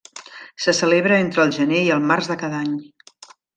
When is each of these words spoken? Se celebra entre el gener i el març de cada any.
Se 0.63 0.73
celebra 0.77 1.19
entre 1.25 1.45
el 1.45 1.53
gener 1.59 1.83
i 1.89 1.93
el 1.99 2.03
març 2.13 2.33
de 2.35 2.41
cada 2.47 2.65
any. 2.65 2.75